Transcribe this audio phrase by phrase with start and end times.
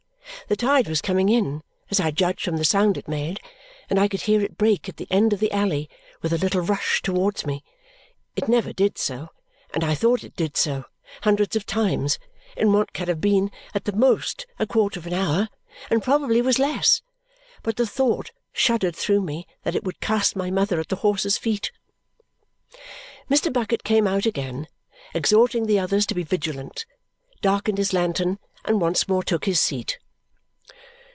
[0.47, 3.39] The tide was coming in, as I judged from the sound it made,
[3.89, 5.89] and I could hear it break at the end of the alley
[6.21, 7.63] with a little rush towards me.
[8.35, 9.29] It never did so
[9.73, 10.83] and I thought it did so,
[11.21, 12.19] hundreds of times,
[12.57, 15.47] in what can have been at the most a quarter of an hour,
[15.89, 17.01] and probably was less
[17.63, 21.37] but the thought shuddered through me that it would cast my mother at the horses'
[21.37, 21.71] feet.
[23.29, 23.53] Mr.
[23.53, 24.67] Bucket came out again,
[25.13, 26.85] exhorting the others to be vigilant,
[27.41, 29.97] darkened his lantern, and once more took his seat.